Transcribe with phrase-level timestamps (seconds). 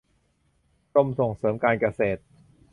[0.91, 2.21] กรมส่งเสริมการเกษตร